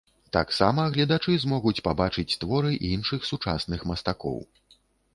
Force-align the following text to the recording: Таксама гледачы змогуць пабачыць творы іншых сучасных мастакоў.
Таксама 0.35 0.85
гледачы 0.95 1.35
змогуць 1.43 1.75
пабачыць 1.89 2.27
творы 2.47 2.75
іншых 2.93 3.31
сучасных 3.31 3.89
мастакоў. 3.95 4.47